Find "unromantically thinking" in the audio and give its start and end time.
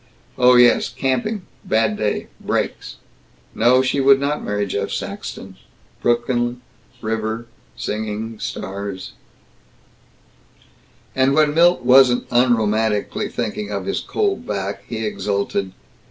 12.31-13.69